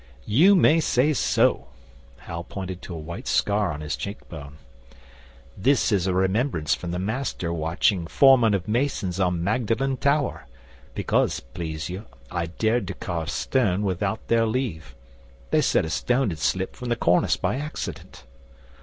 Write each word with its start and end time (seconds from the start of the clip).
'You 0.25 0.55
may 0.55 0.79
say 0.79 1.13
so!' 1.13 1.67
Hal 2.25 2.43
pointed 2.43 2.81
to 2.81 2.95
a 2.95 2.97
white 2.97 3.27
scar 3.27 3.71
on 3.71 3.81
his 3.81 3.95
cheekbone. 3.95 4.57
'This 5.55 5.91
is 5.91 6.07
a 6.07 6.13
remembrance 6.15 6.73
from 6.73 6.89
the 6.89 6.97
Master 6.97 7.53
watching 7.53 8.07
Foreman 8.07 8.55
of 8.55 8.67
Masons 8.67 9.19
on 9.19 9.43
Magdalen 9.43 9.97
Tower, 9.97 10.47
because, 10.95 11.39
please 11.41 11.87
you, 11.87 12.07
I 12.31 12.47
dared 12.47 12.87
to 12.87 12.95
carve 12.95 13.29
stone 13.29 13.83
without 13.83 14.27
their 14.27 14.47
leave. 14.47 14.95
They 15.51 15.61
said 15.61 15.85
a 15.85 15.91
stone 15.91 16.31
had 16.31 16.39
slipped 16.39 16.75
from 16.75 16.89
the 16.89 16.95
cornice 16.95 17.37
by 17.37 17.57
accident. 17.57 18.23